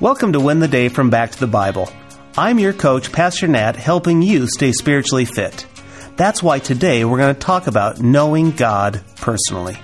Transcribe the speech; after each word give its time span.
Welcome 0.00 0.32
to 0.34 0.40
Win 0.40 0.60
the 0.60 0.68
Day 0.68 0.88
from 0.88 1.10
Back 1.10 1.32
to 1.32 1.40
the 1.40 1.48
Bible. 1.48 1.90
I'm 2.36 2.60
your 2.60 2.72
coach, 2.72 3.10
Pastor 3.10 3.48
Nat, 3.48 3.74
helping 3.74 4.22
you 4.22 4.46
stay 4.46 4.70
spiritually 4.70 5.24
fit. 5.24 5.66
That's 6.14 6.40
why 6.40 6.60
today 6.60 7.04
we're 7.04 7.18
going 7.18 7.34
to 7.34 7.40
talk 7.40 7.66
about 7.66 8.00
knowing 8.00 8.52
God 8.52 9.02
personally. 9.16 9.76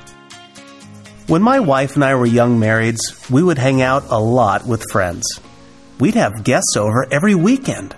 When 1.27 1.43
my 1.43 1.59
wife 1.59 1.97
and 1.97 2.05
I 2.05 2.15
were 2.15 2.27
young 2.27 2.61
marrieds, 2.61 3.29
we 3.29 3.43
would 3.43 3.59
hang 3.59 3.83
out 3.83 4.05
a 4.09 4.21
lot 4.21 4.65
with 4.65 4.85
friends. 4.93 5.25
We'd 5.99 6.15
have 6.15 6.45
guests 6.45 6.77
over 6.77 7.09
every 7.11 7.35
weekend. 7.35 7.97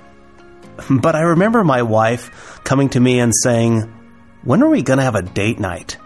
But 0.91 1.17
I 1.17 1.21
remember 1.21 1.65
my 1.65 1.83
wife 1.83 2.61
coming 2.65 2.89
to 2.91 3.01
me 3.01 3.19
and 3.21 3.33
saying, 3.43 3.93
When 4.43 4.63
are 4.63 4.71
we 4.71 4.81
going 4.81 5.01
to 5.01 5.05
have 5.05 5.17
a 5.17 5.23
date 5.23 5.59
night? 5.59 5.99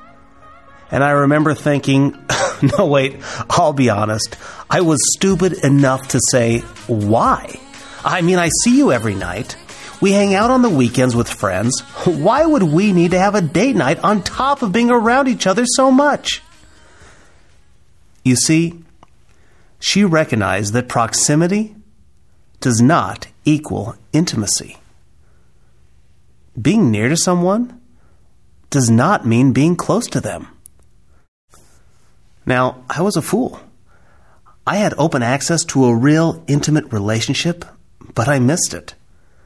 And 0.91 1.05
I 1.05 1.11
remember 1.11 1.55
thinking, 1.55 2.17
no, 2.79 2.87
wait, 2.87 3.17
I'll 3.49 3.73
be 3.73 3.91
honest. 3.91 4.37
I 4.69 4.81
was 4.81 4.99
stupid 5.15 5.53
enough 5.65 6.09
to 6.09 6.21
say, 6.31 6.61
why? 6.87 7.59
I 8.05 8.23
mean, 8.23 8.39
I 8.39 8.51
see 8.63 8.77
you 8.77 8.93
every 8.93 9.15
night. 9.15 9.57
We 10.01 10.13
hang 10.13 10.35
out 10.35 10.51
on 10.51 10.63
the 10.63 10.71
weekends 10.71 11.15
with 11.15 11.29
friends. 11.29 11.81
Why 12.07 12.47
would 12.47 12.63
we 12.63 12.95
need 12.95 13.11
to 13.11 13.19
have 13.19 13.35
a 13.35 13.43
date 13.43 13.77
night 13.77 13.99
on 13.99 14.23
top 14.23 14.63
of 14.63 14.73
being 14.73 14.91
around 14.91 15.29
each 15.29 15.47
other 15.47 15.67
so 15.67 15.91
much? 15.91 16.43
You 18.25 18.35
see, 18.37 18.83
she 19.79 20.05
recognized 20.05 20.73
that 20.73 20.89
proximity 20.89 21.77
does 22.61 22.81
not 22.81 23.27
equal 23.45 23.95
intimacy. 24.13 24.79
Being 26.61 26.91
near 26.91 27.11
to 27.11 27.17
someone 27.17 27.79
does 28.71 28.91
not 28.91 29.27
mean 29.27 29.53
being 29.53 29.77
close 29.77 30.07
to 30.09 30.21
them. 30.21 30.49
Now, 32.51 32.83
I 32.91 33.03
was 33.03 33.15
a 33.15 33.23
fool. 33.23 33.61
I 34.67 34.79
had 34.79 34.93
open 34.99 35.23
access 35.23 35.65
to 35.67 35.85
a 35.85 35.95
real 35.95 36.43
intimate 36.49 36.93
relationship, 36.93 37.65
but 38.13 38.27
I 38.27 38.41
missed 38.41 38.75
it. 38.75 38.97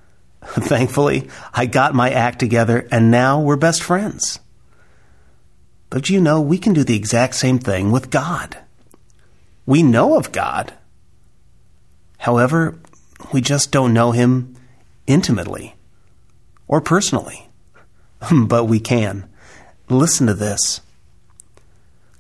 Thankfully, 0.42 1.28
I 1.52 1.66
got 1.66 1.94
my 1.94 2.10
act 2.10 2.38
together 2.38 2.88
and 2.90 3.10
now 3.10 3.42
we're 3.42 3.56
best 3.56 3.82
friends. 3.82 4.40
But 5.90 6.08
you 6.08 6.18
know, 6.18 6.40
we 6.40 6.56
can 6.56 6.72
do 6.72 6.82
the 6.82 6.96
exact 6.96 7.34
same 7.34 7.58
thing 7.58 7.92
with 7.92 8.08
God. 8.08 8.56
We 9.66 9.82
know 9.82 10.16
of 10.16 10.32
God. 10.32 10.72
However, 12.16 12.78
we 13.34 13.42
just 13.42 13.70
don't 13.70 13.92
know 13.92 14.12
Him 14.12 14.56
intimately 15.06 15.74
or 16.66 16.80
personally. 16.80 17.50
but 18.46 18.64
we 18.64 18.80
can. 18.80 19.28
Listen 19.90 20.26
to 20.26 20.32
this. 20.32 20.80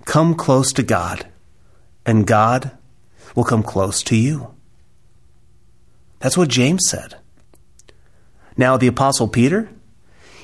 Come 0.04 0.34
close 0.34 0.72
to 0.74 0.82
God, 0.82 1.26
and 2.04 2.26
God 2.26 2.70
will 3.34 3.44
come 3.44 3.62
close 3.62 4.02
to 4.04 4.16
you. 4.16 4.54
That's 6.20 6.36
what 6.36 6.48
James 6.48 6.82
said. 6.88 7.16
Now, 8.56 8.76
the 8.76 8.86
Apostle 8.86 9.28
Peter, 9.28 9.68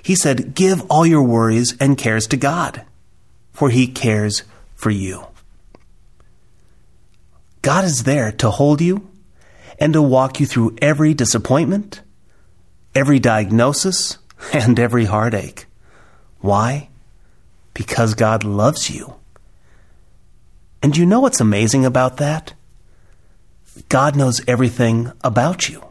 he 0.03 0.15
said, 0.15 0.55
Give 0.55 0.83
all 0.91 1.07
your 1.07 1.23
worries 1.23 1.77
and 1.79 1.97
cares 1.97 2.27
to 2.29 2.37
God, 2.37 2.85
for 3.53 3.71
he 3.71 3.87
cares 3.87 4.43
for 4.75 4.91
you. 4.91 5.27
God 7.63 7.85
is 7.85 8.05
there 8.05 8.33
to 8.33 8.51
hold 8.51 8.81
you 8.81 9.09
and 9.79 9.93
to 9.93 10.03
walk 10.03 10.41
you 10.41 10.47
through 10.47 10.77
every 10.81 11.15
disappointment, 11.15 12.01
every 12.95 13.19
diagnosis, 13.19 14.19
and 14.53 14.79
every 14.79 15.05
heartache. 15.05 15.67
Why? 16.41 16.89
Because 17.75 18.15
God 18.15 18.45
loves 18.45 18.91
you. 18.91 19.15
And 20.83 20.97
you 20.97 21.05
know 21.05 21.21
what's 21.21 21.41
amazing 21.41 21.85
about 21.85 22.17
that? 22.17 22.55
God 23.89 24.17
knows 24.17 24.41
everything 24.49 25.13
about 25.23 25.69
you. 25.69 25.85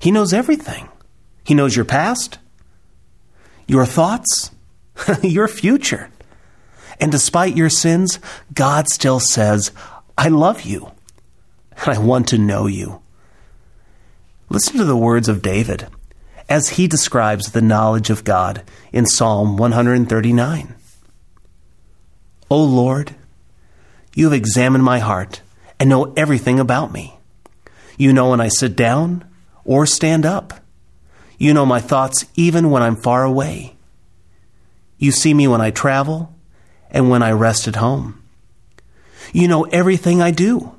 He 0.00 0.10
knows 0.10 0.32
everything. 0.32 0.88
He 1.44 1.54
knows 1.54 1.76
your 1.76 1.84
past, 1.84 2.38
your 3.66 3.86
thoughts, 3.86 4.50
your 5.22 5.48
future. 5.48 6.10
And 7.00 7.10
despite 7.10 7.56
your 7.56 7.70
sins, 7.70 8.18
God 8.52 8.88
still 8.88 9.20
says, 9.20 9.72
I 10.16 10.28
love 10.28 10.62
you 10.62 10.92
and 11.76 11.96
I 11.96 11.98
want 11.98 12.28
to 12.28 12.38
know 12.38 12.66
you. 12.66 13.00
Listen 14.48 14.76
to 14.76 14.84
the 14.84 14.96
words 14.96 15.28
of 15.28 15.42
David 15.42 15.86
as 16.48 16.70
he 16.70 16.86
describes 16.86 17.52
the 17.52 17.62
knowledge 17.62 18.10
of 18.10 18.24
God 18.24 18.62
in 18.92 19.06
Psalm 19.06 19.56
139. 19.56 20.74
O 22.50 22.62
Lord, 22.62 23.14
you 24.14 24.24
have 24.26 24.32
examined 24.32 24.84
my 24.84 24.98
heart 24.98 25.40
and 25.80 25.88
know 25.88 26.12
everything 26.16 26.60
about 26.60 26.92
me. 26.92 27.18
You 27.96 28.12
know 28.12 28.30
when 28.30 28.40
I 28.40 28.48
sit 28.48 28.76
down 28.76 29.24
or 29.64 29.86
stand 29.86 30.26
up. 30.26 30.54
You 31.38 31.54
know 31.54 31.66
my 31.66 31.80
thoughts 31.80 32.24
even 32.34 32.70
when 32.70 32.82
I'm 32.82 32.96
far 32.96 33.24
away. 33.24 33.76
You 34.98 35.10
see 35.10 35.34
me 35.34 35.48
when 35.48 35.60
I 35.60 35.70
travel 35.70 36.34
and 36.90 37.10
when 37.10 37.22
I 37.22 37.32
rest 37.32 37.66
at 37.66 37.76
home. 37.76 38.22
You 39.32 39.48
know 39.48 39.64
everything 39.64 40.20
I 40.20 40.30
do. 40.30 40.74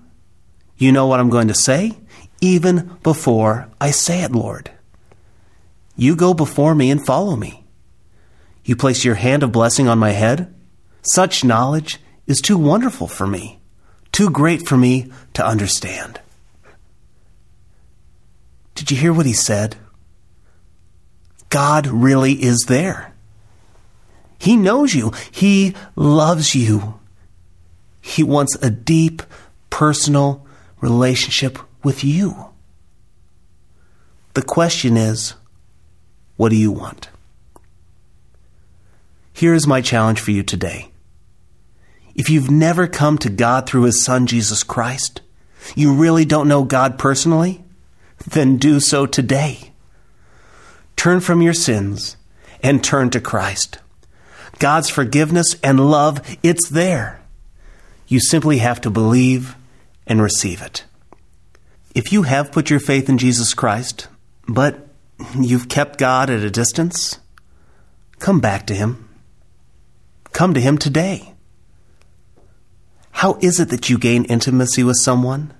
You 0.77 0.91
know 0.91 1.07
what 1.07 1.19
I'm 1.19 1.29
going 1.29 1.47
to 1.47 1.53
say 1.53 1.97
even 2.43 2.97
before 3.03 3.69
I 3.79 3.91
say 3.91 4.21
it, 4.21 4.33
Lord. 4.33 4.69
You 5.95 6.15
go 6.15 6.33
before 6.33 6.75
me 6.75 6.91
and 6.91 7.03
follow 7.05 7.35
me. 7.35 7.63
You 8.65 8.75
place 8.75 9.05
your 9.05 9.15
hand 9.15 9.43
of 9.43 9.51
blessing 9.51 9.87
on 9.87 9.97
my 9.97 10.11
head. 10.11 10.53
Such 11.01 11.43
knowledge 11.43 11.99
is 12.27 12.39
too 12.39 12.57
wonderful 12.57 13.07
for 13.07 13.27
me, 13.27 13.59
too 14.11 14.29
great 14.29 14.67
for 14.67 14.77
me 14.77 15.11
to 15.33 15.45
understand. 15.45 16.19
Did 18.75 18.91
you 18.91 18.97
hear 18.97 19.13
what 19.13 19.25
he 19.25 19.33
said? 19.33 19.75
God 21.49 21.87
really 21.87 22.33
is 22.33 22.65
there. 22.67 23.13
He 24.39 24.55
knows 24.57 24.93
you. 24.93 25.11
He 25.31 25.75
loves 25.95 26.55
you. 26.55 26.99
He 28.01 28.23
wants 28.23 28.55
a 28.61 28.69
deep, 28.69 29.21
personal 29.69 30.45
relationship 30.81 31.57
with 31.83 32.03
you. 32.03 32.47
The 34.33 34.41
question 34.41 34.97
is, 34.97 35.35
what 36.35 36.49
do 36.49 36.55
you 36.55 36.71
want? 36.71 37.09
Here 39.31 39.53
is 39.53 39.67
my 39.67 39.81
challenge 39.81 40.19
for 40.19 40.31
you 40.31 40.43
today. 40.43 40.92
If 42.15 42.29
you've 42.29 42.51
never 42.51 42.87
come 42.87 43.17
to 43.19 43.29
God 43.29 43.67
through 43.67 43.83
His 43.83 44.03
Son, 44.03 44.27
Jesus 44.27 44.63
Christ, 44.63 45.21
you 45.75 45.93
really 45.93 46.25
don't 46.25 46.47
know 46.47 46.63
God 46.63 46.99
personally, 46.99 47.63
then 48.27 48.57
do 48.57 48.79
so 48.79 49.05
today. 49.05 49.71
Turn 50.95 51.19
from 51.19 51.41
your 51.41 51.53
sins 51.53 52.17
and 52.61 52.83
turn 52.83 53.09
to 53.11 53.19
Christ. 53.19 53.79
God's 54.59 54.89
forgiveness 54.89 55.55
and 55.63 55.89
love, 55.89 56.21
it's 56.43 56.69
there. 56.69 57.21
You 58.07 58.19
simply 58.19 58.59
have 58.59 58.79
to 58.81 58.89
believe 58.89 59.55
and 60.05 60.21
receive 60.21 60.61
it. 60.61 60.83
If 61.95 62.11
you 62.11 62.23
have 62.23 62.51
put 62.51 62.69
your 62.69 62.79
faith 62.79 63.09
in 63.09 63.17
Jesus 63.17 63.53
Christ, 63.53 64.07
but 64.47 64.87
you've 65.39 65.69
kept 65.69 65.99
God 65.99 66.29
at 66.29 66.43
a 66.43 66.49
distance, 66.49 67.19
come 68.19 68.39
back 68.39 68.67
to 68.67 68.75
Him. 68.75 69.09
Come 70.31 70.53
to 70.53 70.61
Him 70.61 70.77
today. 70.77 71.32
How 73.23 73.37
is 73.39 73.61
it 73.61 73.69
that 73.69 73.89
you 73.89 73.97
gain 73.97 74.25
intimacy 74.25 74.83
with 74.83 74.97
someone? 74.99 75.53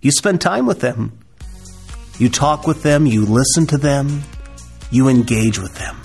You 0.00 0.10
spend 0.10 0.40
time 0.40 0.66
with 0.66 0.80
them. 0.80 1.16
You 2.18 2.28
talk 2.28 2.66
with 2.66 2.82
them, 2.82 3.06
you 3.06 3.24
listen 3.24 3.68
to 3.68 3.78
them, 3.78 4.24
you 4.90 5.06
engage 5.06 5.60
with 5.60 5.76
them. 5.76 5.96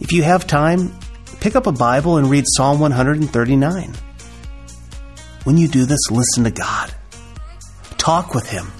If 0.00 0.12
you 0.12 0.22
have 0.22 0.46
time, 0.46 0.98
pick 1.40 1.56
up 1.56 1.66
a 1.66 1.72
Bible 1.72 2.16
and 2.16 2.30
read 2.30 2.46
Psalm 2.48 2.80
139. 2.80 3.92
When 5.44 5.58
you 5.58 5.68
do 5.68 5.84
this, 5.84 6.10
listen 6.10 6.44
to 6.44 6.50
God. 6.50 6.90
Talk 7.98 8.34
with 8.34 8.48
Him. 8.48 8.72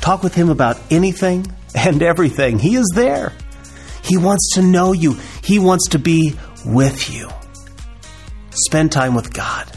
Talk 0.00 0.24
with 0.24 0.34
Him 0.34 0.48
about 0.48 0.76
anything 0.90 1.46
and 1.76 2.02
everything. 2.02 2.58
He 2.58 2.74
is 2.74 2.90
there. 2.96 3.32
He 4.02 4.16
wants 4.16 4.54
to 4.54 4.62
know 4.62 4.92
you, 4.92 5.16
He 5.44 5.60
wants 5.60 5.90
to 5.90 6.00
be 6.00 6.36
with 6.66 7.14
you. 7.14 7.30
Spend 8.66 8.90
time 8.92 9.14
with 9.14 9.32
God. 9.32 9.70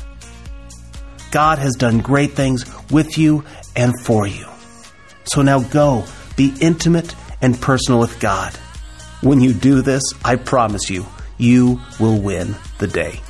God 1.32 1.60
has 1.60 1.76
done 1.76 2.00
great 2.00 2.32
things 2.32 2.66
with 2.90 3.18
you 3.18 3.44
and 3.76 3.94
for 4.02 4.28
you. 4.28 4.46
So 5.26 5.42
now 5.42 5.62
go, 5.62 6.06
be 6.36 6.54
intimate 6.60 7.16
and 7.42 7.60
personal 7.60 8.00
with 8.00 8.20
God. 8.20 8.54
When 9.22 9.40
you 9.40 9.54
do 9.54 9.82
this, 9.82 10.04
I 10.26 10.36
promise 10.36 10.90
you, 10.90 11.06
you 11.38 11.80
will 12.00 12.20
win 12.20 12.56
the 12.80 12.88
day. 12.88 13.22